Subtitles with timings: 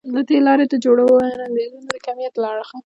[0.13, 2.77] له دې لارې د جوړو وړاندیزونه د کمیت له اړخه